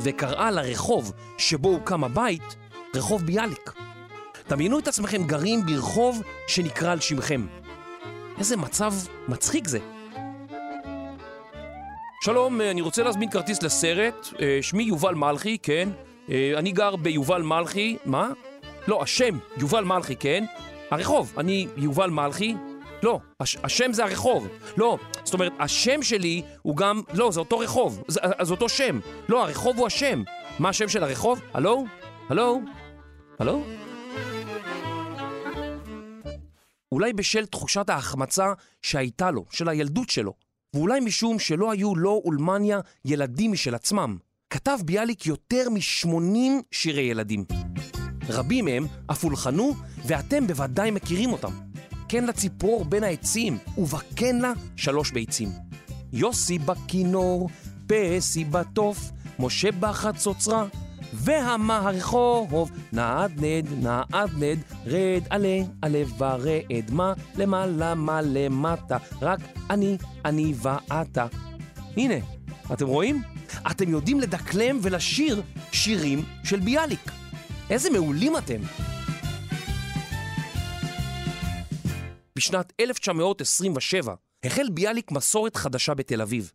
וקראה 0.00 0.50
לרחוב 0.50 1.12
שבו 1.38 1.68
הוקם 1.68 2.04
הבית 2.04 2.56
רחוב 2.94 3.22
ביאליק. 3.22 3.72
דמיינו 4.48 4.78
את 4.78 4.88
עצמכם 4.88 5.26
גרים 5.26 5.66
ברחוב 5.66 6.22
שנקרא 6.48 6.92
על 6.92 7.00
שמכם. 7.00 7.46
איזה 8.38 8.56
מצב 8.56 8.92
מצחיק 9.28 9.68
זה. 9.68 9.99
שלום, 12.24 12.60
אני 12.60 12.80
רוצה 12.80 13.02
להזמין 13.02 13.30
כרטיס 13.30 13.62
לסרט. 13.62 14.28
אה, 14.40 14.58
שמי 14.62 14.82
יובל 14.82 15.14
מלכי, 15.14 15.58
כן. 15.58 15.88
אה, 16.30 16.52
אני 16.56 16.72
גר 16.72 16.96
ביובל 16.96 17.42
מלכי. 17.42 17.96
מה? 18.04 18.28
לא, 18.88 19.02
השם, 19.02 19.38
יובל 19.56 19.84
מלכי, 19.84 20.16
כן. 20.16 20.44
הרחוב, 20.90 21.34
אני 21.38 21.66
יובל 21.76 22.10
מלכי. 22.10 22.54
לא, 23.02 23.20
הש, 23.40 23.56
השם 23.62 23.92
זה 23.92 24.04
הרחוב. 24.04 24.48
לא, 24.76 24.98
זאת 25.24 25.34
אומרת, 25.34 25.52
השם 25.58 26.02
שלי 26.02 26.42
הוא 26.62 26.76
גם... 26.76 27.02
לא, 27.14 27.30
זה 27.30 27.40
אותו 27.40 27.58
רחוב. 27.58 28.02
זה, 28.08 28.20
זה 28.42 28.52
אותו 28.52 28.68
שם. 28.68 29.00
לא, 29.28 29.44
הרחוב 29.44 29.78
הוא 29.78 29.86
השם. 29.86 30.22
מה 30.58 30.68
השם 30.68 30.88
של 30.88 31.04
הרחוב? 31.04 31.40
הלו? 31.54 31.84
הלו? 32.28 32.60
הלו? 33.38 33.64
אולי 36.92 37.12
בשל 37.12 37.46
תחושת 37.46 37.90
ההחמצה 37.90 38.52
שהייתה 38.82 39.30
לו, 39.30 39.44
של 39.50 39.68
הילדות 39.68 40.10
שלו, 40.10 40.49
ואולי 40.74 41.00
משום 41.00 41.38
שלא 41.38 41.72
היו 41.72 41.96
לו 41.96 42.22
ולמניה 42.24 42.80
ילדים 43.04 43.52
משל 43.52 43.74
עצמם, 43.74 44.16
כתב 44.50 44.78
ביאליק 44.84 45.26
יותר 45.26 45.68
מ-80 45.70 46.62
שירי 46.70 47.02
ילדים. 47.02 47.44
רבים 48.28 48.64
מהם 48.64 48.86
אף 49.10 49.24
הולחנו, 49.24 49.74
ואתם 50.06 50.46
בוודאי 50.46 50.90
מכירים 50.90 51.32
אותם. 51.32 51.52
כן 52.08 52.24
לציפור 52.26 52.84
בין 52.84 53.04
העצים, 53.04 53.58
ובכן 53.78 54.38
לה 54.38 54.52
שלוש 54.76 55.10
ביצים. 55.10 55.48
יוסי 56.12 56.58
בכינור, 56.58 57.48
פסי 57.86 58.44
בתוף, 58.44 59.10
משה 59.38 59.68
בחצוצרה, 59.80 60.66
והמה 61.12 61.78
הרחוב, 61.78 62.70
נעדנד, 62.92 63.68
נעדנד, 63.82 64.58
רד 64.86 65.22
עלה, 65.30 65.58
עלה 65.82 66.02
ורד, 66.18 66.90
מה 66.90 67.12
למעלה, 67.38 67.94
מה 67.94 68.20
למטה, 68.22 68.96
רק 69.22 69.38
אני, 69.70 69.96
אני 70.24 70.54
ואתה. 70.62 71.26
הנה, 71.96 72.14
אתם 72.72 72.86
רואים? 72.86 73.22
אתם 73.70 73.88
יודעים 73.88 74.20
לדקלם 74.20 74.78
ולשיר 74.82 75.42
שירים 75.72 76.24
של 76.44 76.60
ביאליק. 76.60 77.10
איזה 77.70 77.90
מעולים 77.90 78.36
אתם! 78.36 78.60
בשנת 82.36 82.72
1927 82.80 84.14
החל 84.44 84.66
ביאליק 84.72 85.10
מסורת 85.12 85.56
חדשה 85.56 85.94
בתל 85.94 86.22
אביב. 86.22 86.52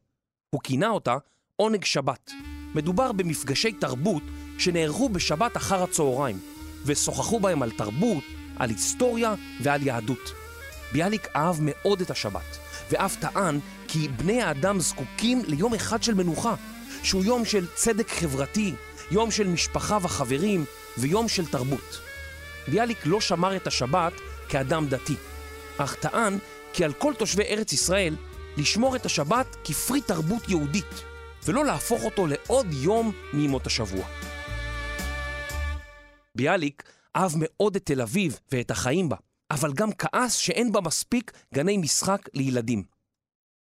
הוא 0.50 0.62
כינה 0.64 0.90
אותה 0.90 1.18
עונג 1.56 1.84
שבת. 1.84 2.32
מדובר 2.76 3.12
במפגשי 3.12 3.72
תרבות 3.72 4.24
שנערכו 4.58 5.10
בשבת 5.10 5.58
אחר 5.58 5.84
הצהריים, 5.84 6.40
ושוחחו 6.86 7.40
בהם 7.40 7.64
על 7.64 7.72
תרבות, 7.72 8.24
על 8.58 8.70
היסטוריה 8.70 9.36
ועל 9.62 9.88
יהדות. 9.88 10.34
ביאליק 10.92 11.28
אהב 11.36 11.56
מאוד 11.60 12.02
את 12.02 12.12
השבת, 12.12 12.58
ואף 12.92 13.16
טען 13.16 13.60
כי 13.88 14.08
בני 14.08 14.42
האדם 14.42 14.80
זקוקים 14.80 15.42
ליום 15.48 15.74
אחד 15.74 16.04
של 16.04 16.14
מנוחה, 16.14 16.56
שהוא 17.04 17.26
יום 17.26 17.46
של 17.46 17.68
צדק 17.76 18.10
חברתי, 18.10 18.74
יום 19.12 19.32
של 19.32 19.48
משפחה 19.48 19.98
וחברים, 20.02 20.66
ויום 20.98 21.28
של 21.28 21.46
תרבות. 21.46 22.00
ביאליק 22.68 23.06
לא 23.06 23.22
שמר 23.22 23.56
את 23.56 23.68
השבת 23.68 24.14
כאדם 24.50 24.88
דתי, 24.88 25.16
אך 25.78 25.96
טען 25.96 26.38
כי 26.74 26.84
על 26.84 26.94
כל 26.94 27.14
תושבי 27.14 27.44
ארץ 27.44 27.74
ישראל 27.74 28.16
לשמור 28.58 28.96
את 28.96 29.06
השבת 29.06 29.56
כפרי 29.64 30.02
תרבות 30.02 30.50
יהודית, 30.50 31.04
ולא 31.46 31.66
להפוך 31.66 32.04
אותו 32.04 32.28
לעוד 32.28 32.68
יום 32.72 33.12
מימות 33.34 33.68
השבוע. 33.68 34.06
ביאליק 36.36 36.84
אהב 37.16 37.32
מאוד 37.36 37.76
את 37.76 37.86
תל 37.86 38.02
אביב 38.02 38.40
ואת 38.52 38.72
החיים 38.72 39.10
בה, 39.10 39.16
אבל 39.52 39.74
גם 39.74 39.90
כעס 39.92 40.36
שאין 40.36 40.72
בה 40.72 40.82
מספיק 40.82 41.32
גני 41.54 41.78
משחק 41.78 42.30
לילדים. 42.34 42.84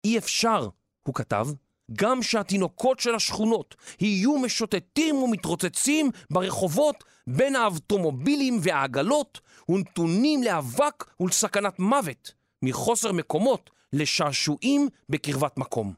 אי 0.04 0.18
אפשר, 0.18 0.68
הוא 1.06 1.14
כתב, 1.14 1.46
גם 1.92 2.22
שהתינוקות 2.22 3.00
של 3.00 3.14
השכונות 3.14 3.74
יהיו 4.00 4.38
משוטטים 4.38 5.16
ומתרוצצים 5.16 6.10
ברחובות 6.30 7.04
בין 7.26 7.56
האבטומובילים 7.56 8.58
והעגלות 8.62 9.40
ונתונים 9.68 10.42
לאבק 10.42 11.04
ולסכנת 11.20 11.78
מוות 11.78 12.32
מחוסר 12.62 13.12
מקומות 13.12 13.70
לשעשועים 13.92 14.88
בקרבת 15.08 15.58
מקום. 15.58 15.92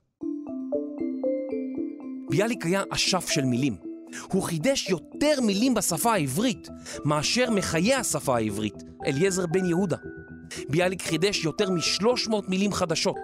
ביאליק 2.31 2.67
היה 2.67 2.83
אשף 2.91 3.29
של 3.29 3.45
מילים. 3.45 3.86
הוא 4.23 4.43
חידש 4.43 4.89
יותר 4.89 5.41
מילים 5.41 5.75
בשפה 5.75 6.13
העברית 6.13 6.69
מאשר 7.05 7.51
מחיי 7.51 7.95
השפה 7.95 8.37
העברית, 8.37 8.75
אליעזר 9.07 9.47
בן 9.47 9.65
יהודה. 9.65 9.97
ביאליק 10.69 11.03
חידש 11.03 11.45
יותר 11.45 11.71
מ-300 11.71 12.35
מילים 12.49 12.73
חדשות, 12.73 13.17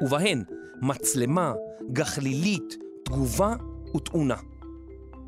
ובהן 0.00 0.44
מצלמה, 0.82 1.52
גחלילית, 1.92 2.76
תגובה 3.04 3.54
ותאונה. 3.96 4.36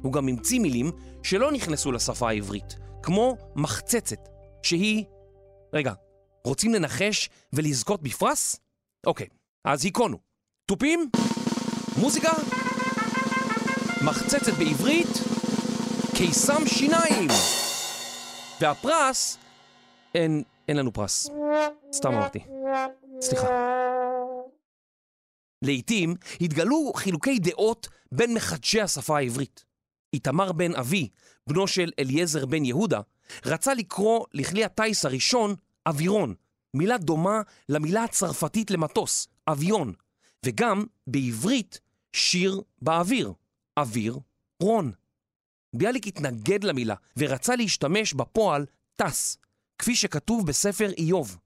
הוא 0.03 0.12
גם 0.12 0.29
המציא 0.29 0.61
מילים 0.61 0.91
שלא 1.23 1.53
נכנסו 1.53 1.93
לשפה 1.93 2.29
העברית, 2.29 2.77
כמו 3.03 3.37
מחצצת, 3.57 4.29
שהיא... 4.62 5.05
רגע, 5.73 5.93
רוצים 6.45 6.75
לנחש 6.75 7.31
ולזכות 7.53 8.03
בפרס? 8.03 8.61
אוקיי, 9.07 9.27
אז 9.65 9.85
היכונו. 9.85 10.19
תופים? 10.67 11.11
מוזיקה? 12.00 12.60
מחצצת 14.04 14.52
בעברית? 14.59 15.09
קיסם 16.16 16.66
שיניים! 16.66 17.28
והפרס... 18.61 19.38
אין, 20.14 20.42
אין 20.69 20.76
לנו 20.76 20.92
פרס. 20.92 21.30
סתם 21.92 22.09
אמרתי. 22.12 22.38
סליחה. 23.21 23.49
לעתים 25.62 26.14
התגלו 26.40 26.92
חילוקי 26.97 27.38
דעות 27.38 27.88
בין 28.12 28.35
מחדשי 28.35 28.80
השפה 28.80 29.19
העברית. 29.19 29.64
איתמר 30.12 30.52
בן 30.52 30.75
אבי, 30.75 31.09
בנו 31.47 31.66
של 31.66 31.90
אליעזר 31.99 32.47
בן 32.47 32.64
יהודה, 32.64 33.00
רצה 33.47 33.75
לקרוא 33.75 34.26
לכלי 34.35 34.64
הטיס 34.64 35.04
הראשון 35.04 35.54
אווירון, 35.87 36.35
מילה 36.75 36.99
דומה 36.99 37.42
למילה 37.69 38.04
הצרפתית 38.04 38.71
למטוס, 38.71 39.28
אביון, 39.49 39.92
וגם 40.47 40.85
בעברית 41.07 41.80
שיר 42.12 42.61
באוויר, 42.83 43.33
אוויר 43.81 44.19
רון. 44.61 44.93
ביאליק 45.77 46.07
התנגד 46.07 46.65
למילה 46.65 46.95
ורצה 47.17 47.57
להשתמש 47.57 48.15
בפועל 48.15 48.67
טס, 48.97 49.39
כפי 49.79 49.97
שכתוב 49.97 50.47
בספר 50.47 50.91
איוב, 50.99 51.39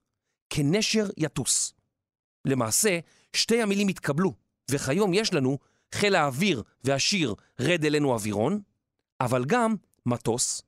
כנשר 0.49 1.07
יטוס. 1.17 1.73
למעשה, 2.45 2.99
שתי 3.33 3.61
המילים 3.61 3.87
התקבלו, 3.87 4.33
וכיום 4.71 5.13
יש 5.13 5.33
לנו 5.33 5.57
חיל 5.93 6.15
האוויר 6.15 6.63
והשיר 6.83 7.35
רד 7.59 7.85
אלינו 7.85 8.13
אווירון, 8.13 8.61
אבל 9.21 9.45
גם 9.45 9.75
מטוס, 10.05 10.61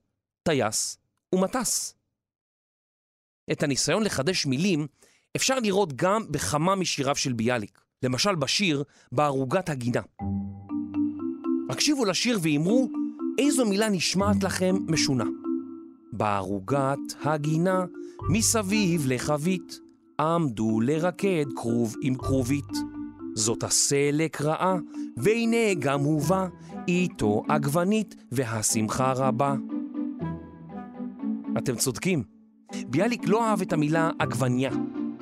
טייס 0.43 0.97
ומטס. 1.35 1.95
את 3.51 3.63
הניסיון 3.63 4.03
לחדש 4.03 4.45
מילים 4.45 4.87
אפשר 5.35 5.59
לראות 5.59 5.93
גם 5.93 6.31
בכמה 6.31 6.75
משיריו 6.75 7.15
של 7.15 7.33
ביאליק, 7.33 7.81
למשל 8.03 8.35
בשיר 8.35 8.83
בערוגת 9.11 9.69
הגינה. 9.69 10.01
הקשיבו 11.69 12.05
לשיר 12.05 12.39
ואמרו 12.41 12.89
איזו 13.37 13.65
מילה 13.65 13.89
נשמעת 13.89 14.43
לכם 14.43 14.75
משונה. 14.87 15.25
בערוגת 16.11 16.99
הגינה 17.23 17.85
מסביב 18.29 19.03
לחבית 19.07 19.79
עמדו 20.19 20.81
לרקד 20.81 21.45
כרוב 21.55 21.95
עם 22.01 22.15
כרובית. 22.15 22.73
זאת 23.35 23.63
הסלק 23.63 24.41
רעה, 24.41 24.77
והנה 25.17 25.73
גם 25.79 25.99
הוא 25.99 26.21
בא, 26.21 26.47
איתו 26.87 27.43
עגבנית 27.49 28.15
והשמחה 28.31 29.13
רבה. 29.13 29.55
אתם 31.57 31.75
צודקים, 31.75 32.23
ביאליק 32.87 33.27
לא 33.27 33.45
אהב 33.45 33.61
את 33.61 33.73
המילה 33.73 34.11
עגבניה, 34.19 34.71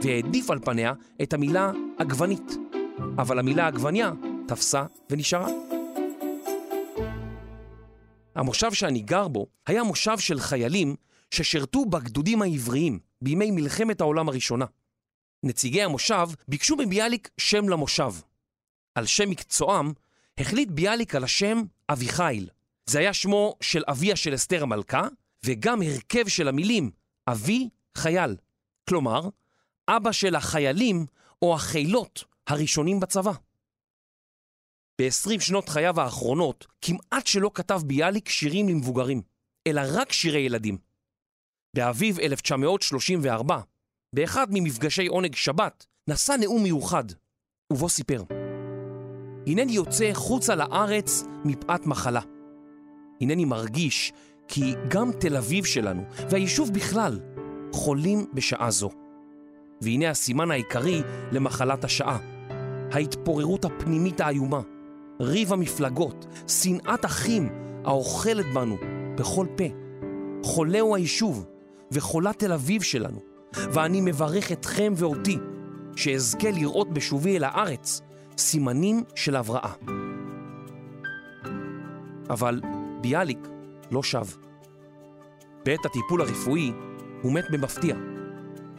והעדיף 0.04 0.50
על 0.50 0.60
פניה 0.60 0.94
את 1.22 1.34
המילה 1.34 1.72
עגבנית. 1.98 2.58
אבל 3.18 3.40
המילה 3.40 3.68
עגבניה 3.68 4.12
תפסה 4.48 4.84
ונשארה. 5.10 5.75
המושב 8.36 8.74
שאני 8.74 9.02
גר 9.02 9.28
בו 9.28 9.48
היה 9.68 9.84
מושב 9.84 10.20
של 10.20 10.40
חיילים 10.40 10.96
ששירתו 11.32 11.86
בגדודים 11.86 12.42
העבריים 12.42 13.00
בימי 13.22 13.52
מלחמת 13.52 14.02
העולם 14.02 14.30
הראשונה. 14.30 14.66
נציגי 15.44 15.82
המושב 15.82 16.28
ביקשו 16.48 16.76
מביאליק 16.76 17.30
שם 17.38 17.70
למושב. 17.70 18.14
על 18.96 19.06
שם 19.06 19.30
מקצועם 19.30 19.94
החליט 20.38 20.70
ביאליק 20.72 21.16
על 21.16 21.24
השם 21.24 21.64
אביחיל. 21.90 22.50
זה 22.86 23.00
היה 23.00 23.14
שמו 23.14 23.56
של 23.62 23.84
אביה 23.88 24.16
של 24.16 24.36
אסתר 24.36 24.64
המלכה, 24.64 25.08
וגם 25.46 25.82
הרכב 25.82 26.28
של 26.28 26.48
המילים 26.48 26.92
אבי 27.28 27.70
חייל. 27.98 28.36
כלומר, 28.90 29.30
אבא 29.88 30.12
של 30.12 30.36
החיילים 30.36 31.06
או 31.42 31.56
החילות 31.56 32.24
הראשונים 32.48 33.00
בצבא. 33.00 33.32
ב-20 35.02 35.40
שנות 35.40 35.70
חייו 35.70 36.02
האחרונות 36.02 36.68
כמעט 36.82 37.28
שלא 37.28 37.52
כתב 37.54 37.82
ביאליק 37.86 38.30
שירים 38.30 38.70
למבוגרים, 38.70 39.22
אלא 39.68 39.82
רק 39.94 40.12
שירי 40.12 40.40
ילדים. 40.40 40.78
באביב 41.76 42.20
1934, 42.20 43.60
באחד 44.14 44.48
ממפגשי 44.50 45.08
עונג 45.08 45.36
שבת, 45.36 45.86
נשא 46.10 46.34
נאום 46.40 46.64
מיוחד, 46.64 47.04
ובו 47.74 47.90
סיפר: 47.90 48.24
הנני 49.48 49.72
יוצא 49.72 50.10
חוצה 50.14 50.56
לארץ 50.56 51.24
מפאת 51.46 51.86
מחלה. 51.86 52.22
הנני 53.22 53.46
מרגיש 53.46 54.14
כי 54.48 54.74
גם 54.88 55.12
תל 55.20 55.38
אביב 55.38 55.66
שלנו, 55.66 56.04
והיישוב 56.30 56.74
בכלל, 56.74 57.20
חולים 57.72 58.28
בשעה 58.34 58.72
זו. 58.72 58.90
והנה 59.82 60.10
הסימן 60.10 60.52
העיקרי 60.52 61.02
למחלת 61.32 61.84
השעה, 61.84 62.18
ההתפוררות 62.92 63.66
הפנימית 63.66 64.22
האיומה, 64.22 64.62
ריב 65.20 65.54
המפלגות, 65.54 66.26
שנאת 66.48 67.06
אחים 67.06 67.50
האוכלת 67.86 68.46
בנו 68.54 68.78
בכל 69.18 69.48
פה. 69.56 69.64
חולה 70.44 70.80
הוא 70.80 70.96
היישוב, 70.96 71.46
וחולה 71.92 72.34
תל 72.34 72.52
אביב 72.52 72.82
שלנו, 72.82 73.20
ואני 73.54 74.02
מברך 74.02 74.52
אתכם 74.52 74.94
ואותי, 74.96 75.38
שאזכה 75.96 76.52
לראות 76.52 76.94
בשובי 76.94 77.38
אל 77.38 77.44
הארץ 77.44 78.02
סימנים 78.38 79.04
של 79.16 79.36
הבראה. 79.36 79.74
אבל 82.30 82.62
ביאליק 83.02 83.48
לא 83.92 84.04
שב. 84.04 84.26
בעת 85.66 85.86
הטיפול 85.86 86.22
הרפואי 86.22 86.72
הוא 87.22 87.34
מת 87.34 87.46
במפתיע. 87.52 87.96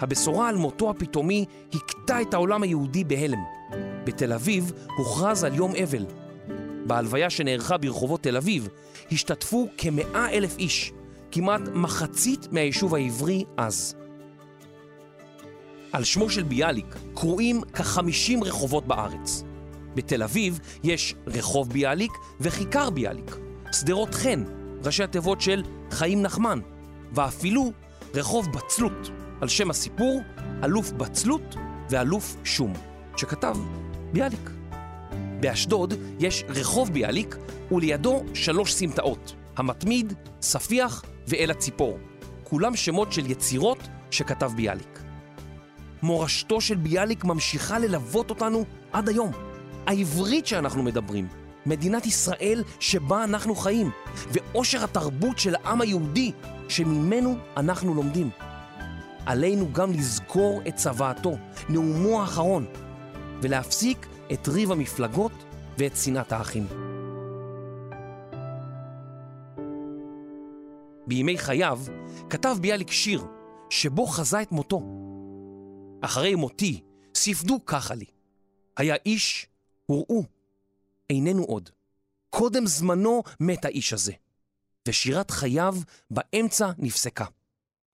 הבשורה 0.01 0.49
על 0.49 0.57
מותו 0.57 0.91
הפתאומי 0.91 1.45
הכתה 1.75 2.21
את 2.21 2.35
העולם 2.35 2.63
היהודי 2.63 3.05
בהלם. 3.05 3.39
בתל 4.05 4.33
אביב 4.33 4.73
הוכרז 4.97 5.45
על 5.45 5.55
יום 5.55 5.73
אבל. 5.83 6.26
בהלוויה 6.87 7.31
שנערכה 7.31 7.77
ברחובות 7.77 8.23
תל 8.23 8.37
אביב 8.37 8.69
השתתפו 9.13 9.69
כמאה 9.79 10.31
אלף 10.31 10.59
איש, 10.59 10.93
כמעט 11.31 11.61
מחצית 11.75 12.53
מהיישוב 12.53 12.95
העברי 12.95 13.45
אז. 13.57 13.95
על 15.93 16.05
שמו 16.05 16.31
של 16.31 16.43
ביאליק 16.43 16.97
קרואים 17.15 17.63
כחמישים 17.63 18.45
רחובות 18.45 18.87
בארץ. 18.87 19.43
בתל 19.95 20.23
אביב 20.23 20.61
יש 20.85 21.15
רחוב 21.27 21.73
ביאליק 21.73 22.13
וכיכר 22.41 22.91
ביאליק, 22.91 23.37
שדרות 23.73 24.15
חן, 24.15 24.45
ראשי 24.85 25.03
התיבות 25.03 25.41
של 25.41 25.63
חיים 25.91 26.23
נחמן, 26.23 26.61
ואפילו 27.13 27.73
רחוב 28.15 28.53
בצלות, 28.53 29.11
על 29.41 29.49
שם 29.49 29.71
הסיפור 29.71 30.21
אלוף 30.65 30.93
בצלות 30.93 31.57
ואלוף 31.91 32.37
שום, 32.45 32.73
שכתב 33.17 33.57
ביאליק. 34.13 34.56
באשדוד 35.47 35.95
יש 36.19 36.45
רחוב 36.49 36.93
ביאליק 36.93 37.37
ולידו 37.73 38.25
שלוש 38.35 38.75
סמטאות, 38.75 39.35
המתמיד, 39.57 40.13
ספיח 40.43 41.05
ואל 41.29 41.51
הציפור, 41.51 41.99
כולם 42.45 42.77
שמות 42.77 43.13
של 43.13 43.31
יצירות 43.31 43.79
שכתב 44.11 44.53
ביאליק. 44.57 45.03
מורשתו 46.03 46.61
של 46.61 46.75
ביאליק 46.75 47.25
ממשיכה 47.25 47.79
ללוות 47.79 48.31
אותנו 48.31 48.65
עד 48.93 49.09
היום. 49.09 49.33
העברית 49.87 50.47
שאנחנו 50.47 50.83
מדברים, 50.83 51.29
מדינת 51.67 52.07
ישראל 52.07 52.63
שבה 52.81 53.25
אנחנו 53.25 53.55
חיים, 53.55 53.91
ועושר 54.31 54.85
התרבות 54.85 55.39
של 55.39 55.55
העם 55.55 55.81
היהודי 55.81 56.33
שממנו 56.69 57.37
אנחנו 57.57 57.95
לומדים. 57.95 58.31
עלינו 59.27 59.73
גם 59.73 59.93
לזכור 59.93 60.61
את 60.69 60.77
צוואתו, 60.77 61.37
נאומו 61.69 62.21
האחרון, 62.21 62.67
ולהפסיק 63.43 64.07
את 64.33 64.49
ריב 64.49 64.73
המפלגות 64.73 65.33
ואת 65.79 65.97
שנאת 65.97 66.33
האחים. 66.33 66.67
בימי 71.07 71.39
חייו 71.39 71.81
כתב 72.31 72.57
ביאליק 72.61 72.91
שיר 72.91 73.25
שבו 73.71 74.07
חזה 74.07 74.43
את 74.43 74.53
מותו. 74.53 74.83
אחרי 76.01 76.35
מותי 76.35 76.83
ספדו 77.15 77.65
ככה 77.67 77.95
לי, 77.95 78.05
היה 78.77 78.95
איש, 79.07 79.47
וראו, 79.89 80.25
איננו 81.11 81.43
עוד. 81.43 81.71
קודם 82.31 82.67
זמנו 82.67 83.23
מת 83.41 83.65
האיש 83.65 83.93
הזה. 83.93 84.13
ושירת 84.89 85.31
חייו 85.31 85.77
באמצע 86.11 86.71
נפסקה. 86.79 87.25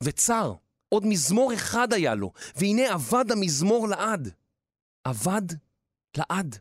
וצר, 0.03 0.55
עוד 0.89 1.07
מזמור 1.07 1.55
אחד 1.55 1.93
היה 1.93 2.15
לו, 2.15 2.33
והנה 2.57 2.95
אבד 2.95 3.33
המזמור 3.33 3.89
לעד. 3.89 4.35
אבד 5.07 5.43
לעד. 6.17 6.59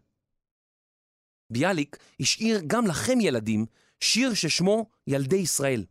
ביאליק 1.49 1.97
השאיר 2.19 2.61
גם 2.67 2.87
לכם 2.87 3.19
ילדים 3.21 3.65
שיר 3.99 4.33
ששמו 4.33 4.85
ילדי 5.07 5.35
ישראל, 5.35 5.85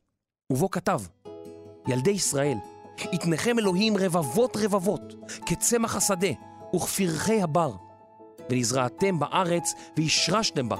ובו 0.50 0.70
כתב: 0.70 1.00
ילדי 1.88 2.10
ישראל, 2.10 2.56
יתנכם 3.12 3.58
אלוהים 3.58 3.96
רבבות 3.96 4.56
רבבות, 4.56 5.14
כצמח 5.46 5.96
השדה 5.96 6.30
וכפרחי 6.76 7.42
הבר. 7.42 7.76
ונזרעתם 8.50 9.18
בארץ 9.18 9.72
והשרשתם 9.96 10.68
בה, 10.68 10.76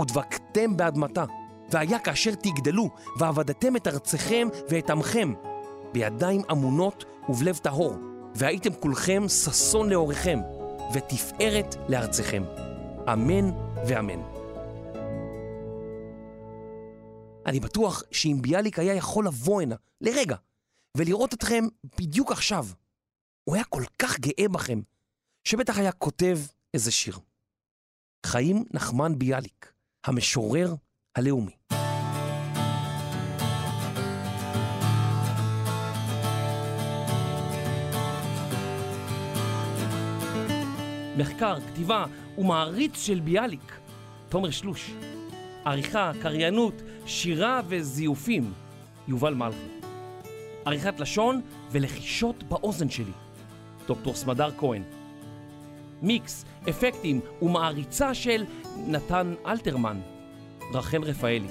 ודבקתם 0.00 0.76
באדמתה. 0.76 1.24
והיה 1.70 1.98
כאשר 1.98 2.34
תגדלו, 2.34 2.90
ועבדתם 3.18 3.76
את 3.76 3.86
ארצכם 3.86 4.48
ואת 4.68 4.90
עמכם, 4.90 5.32
בידיים 5.92 6.42
אמונות 6.50 7.04
ובלב 7.28 7.56
טהור, 7.56 7.94
והייתם 8.34 8.74
כולכם 8.80 9.28
ששון 9.28 9.90
לאוריכם, 9.90 10.38
ותפארת 10.94 11.74
לארצכם. 11.88 12.42
אמן 13.12 13.50
ואמן. 13.86 14.20
אני 17.46 17.60
בטוח 17.60 18.02
שאם 18.10 18.38
ביאליק 18.42 18.78
היה 18.78 18.94
יכול 18.94 19.26
לבוא 19.26 19.62
הנה, 19.62 19.74
לרגע, 20.00 20.36
ולראות 20.96 21.34
אתכם 21.34 21.64
בדיוק 21.98 22.32
עכשיו, 22.32 22.66
הוא 23.44 23.54
היה 23.54 23.64
כל 23.64 23.82
כך 23.98 24.20
גאה 24.20 24.48
בכם, 24.48 24.80
שבטח 25.44 25.78
היה 25.78 25.92
כותב 25.92 26.38
איזה 26.74 26.90
שיר. 26.90 27.18
חיים 28.26 28.64
נחמן 28.74 29.18
ביאליק, 29.18 29.72
המשורר 30.04 30.74
הלאומי. 31.16 31.56
מחקר, 41.16 41.56
כתיבה 41.60 42.04
ומעריץ 42.38 43.06
של 43.06 43.20
ביאליק, 43.20 43.78
תומר 44.28 44.50
שלוש. 44.50 44.90
עריכה, 45.64 46.12
קריינות, 46.22 46.82
שירה 47.06 47.60
וזיופים, 47.68 48.52
יובל 49.08 49.34
מלכי. 49.34 49.58
עריכת 50.64 51.00
לשון 51.00 51.40
ולחישות 51.70 52.42
באוזן 52.42 52.90
שלי, 52.90 53.12
דוקטור 53.86 54.14
סמדר 54.14 54.50
כהן. 54.58 54.82
מיקס, 56.02 56.44
אפקטים 56.68 57.20
ומעריצה 57.42 58.14
של 58.14 58.44
נתן 58.86 59.34
אלתרמן, 59.46 60.00
רחל 60.72 61.02
רפאלי. 61.02 61.48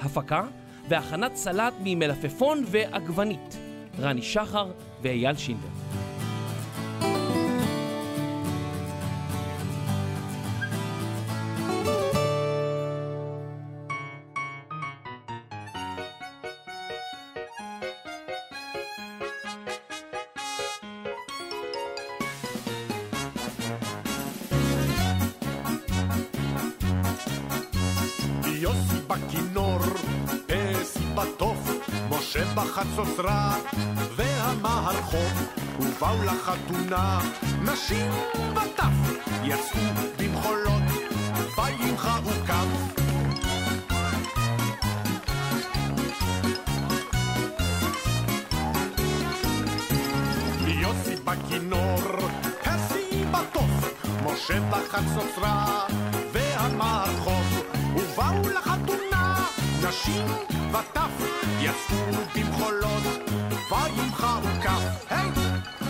הפקה 0.00 0.44
והכנת 0.88 1.36
סלט 1.36 1.74
ממלפפון 1.84 2.64
ועגבנית, 2.66 3.56
רני 3.98 4.22
שחר 4.22 4.70
ואייל 5.02 5.36
שינדר. 5.36 6.05
משה 32.36 32.54
בחצוצרה, 32.54 33.56
והמערכות, 34.16 35.32
ובאו 35.80 36.24
לחתונה, 36.24 37.18
נשים 37.62 38.10
וטף, 38.52 39.16
יצאו 39.42 39.80
במחולות, 40.18 40.82
וימחאו 41.56 42.30
כף. 42.46 43.02
יוסי 50.66 51.16
בכינור, 51.24 52.00
פסי 52.62 53.24
בתוף, 53.30 54.04
משה 54.24 54.60
בחצוצרה, 54.70 55.86
והמערכות, 56.32 57.46
ובאו 57.96 58.48
לחתונה, 58.48 59.44
נשים 59.82 60.26
וטף, 60.70 61.26
יצאו 61.60 62.22
במחולות, 62.34 63.02
וימחאו 63.70 64.62
כף. 64.62 65.10
היי! 65.10 65.85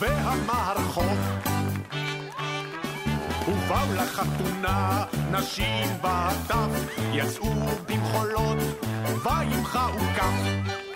והמערכות 0.00 1.18
ובאו 3.48 3.94
לחתונה, 3.96 5.04
נשים 5.30 5.86
בטף, 6.02 6.96
יצאו 7.12 7.54
במחולות, 7.88 8.58
וימחאו 9.24 9.98
כף. 10.16 10.87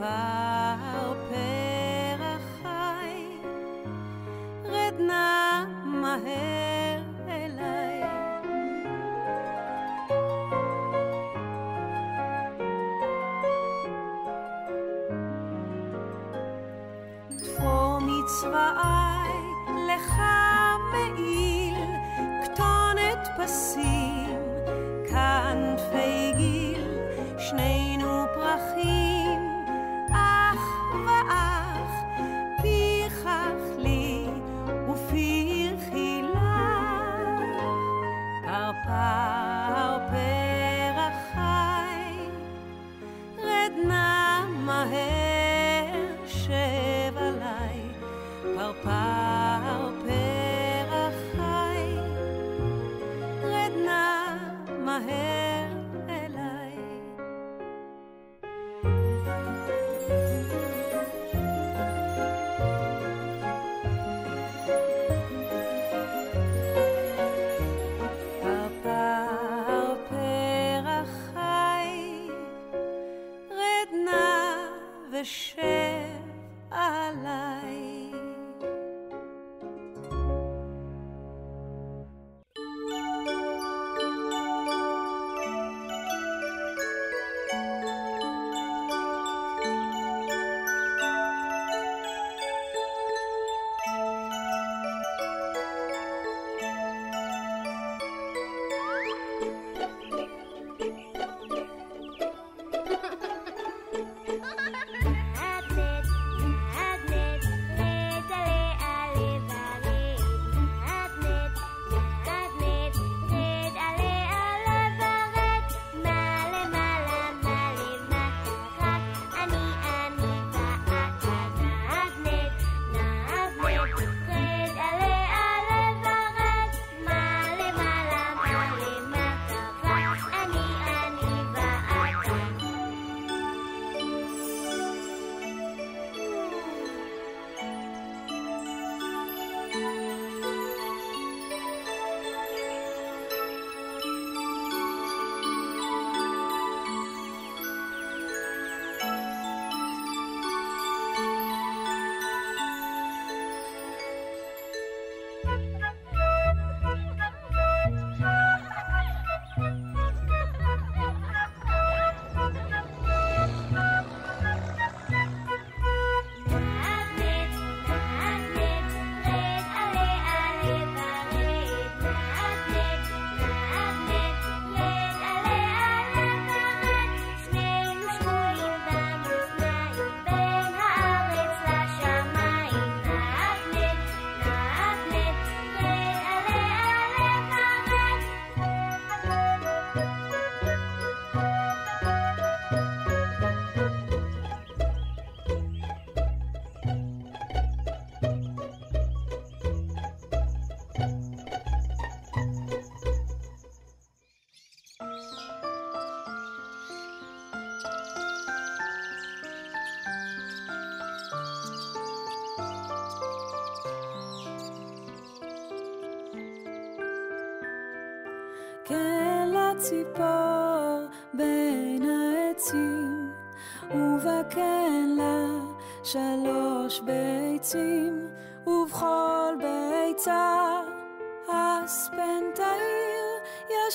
פרפר 0.00 1.14
פרח 1.28 2.42
חי 2.62 3.36
רד 4.64 4.94
נא 5.00 5.64
מהר 5.84 6.59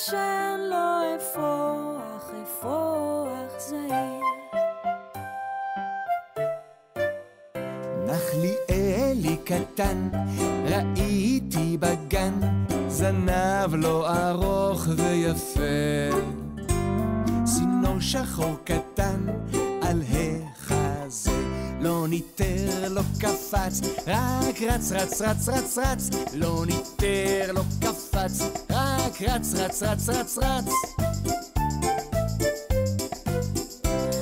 ישן 0.08 0.60
לו 0.70 1.16
אפרוח, 1.16 2.32
אפרוח 2.44 3.60
זעיר. 3.60 4.26
נחליאלי 8.06 9.38
קטן, 9.46 10.10
ראיתי 10.66 11.78
בגן, 11.78 12.34
זנב 12.88 13.76
לו 13.76 14.08
ארוך 14.08 14.88
ויפה. 14.98 16.18
צינור 17.44 18.00
שחור 18.00 18.56
קטן 18.64 19.26
על 19.82 20.02
החזה, 20.02 21.44
לא 21.82 22.06
ניטר, 22.08 22.90
לא 22.90 23.02
קפץ, 23.20 23.82
רק 24.08 24.62
רץ, 24.62 24.92
רץ, 24.92 25.22
רץ, 25.22 25.50
רץ, 25.50 25.78
רץ, 25.78 26.10
לא 26.34 26.64
ניטר, 26.66 27.52
לא 27.54 27.62
קפץ, 27.82 28.65
רק 29.06 29.22
רץ, 29.22 29.54
רץ, 29.54 29.84
רץ, 29.84 30.10
רץ, 30.10 30.38
רץ. 30.38 30.66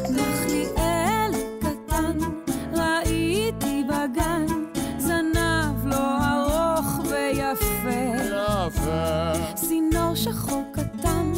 נחליאל 0.10 1.32
קטן, 1.60 2.18
ראיתי 2.74 3.84
בגן, 3.88 4.46
זנב 4.98 5.86
לו 5.86 5.98
ארוך 5.98 7.00
ויפה. 7.10 8.24
צינור 9.56 10.16
שחור 10.16 10.64
קטן 10.74 11.34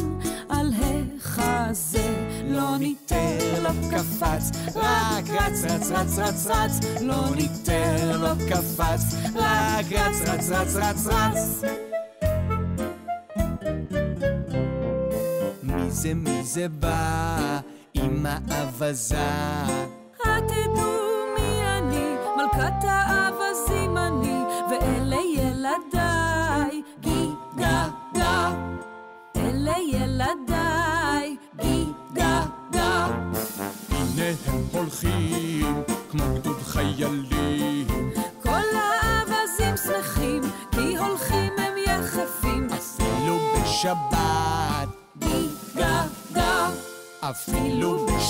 על 0.48 0.72
החזה, 0.74 2.14
לא 2.44 2.76
ניתן 2.78 3.38
לו 3.62 3.70
קפץ, 3.90 4.50
רק 4.74 5.24
רץ 5.30 5.64
רץ 5.64 5.90
רץ 5.90 6.18
רץ 6.18 6.46
רץ, 6.46 6.80
לא 7.00 7.34
ניתן 7.36 8.18
לו 8.20 8.46
קפץ, 8.48 9.14
רק 9.34 9.86
רץ 9.92 10.28
רץ 10.28 10.50
רץ 10.50 10.74
רץ 10.76 11.06
רץ. 11.06 11.85
מי 16.06 16.14
זה 16.14 16.14
מי 16.14 16.44
זה 16.44 16.68
בא 16.68 17.60
עם 17.94 18.26
האווזה? 18.26 19.85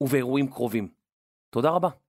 ובאירועים 0.00 0.50
קרובים. 0.50 0.88
תודה 1.50 1.70
רבה. 1.70 1.88